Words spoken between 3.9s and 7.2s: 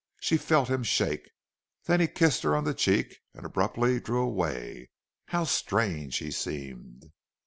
drew away. How strange he seemed!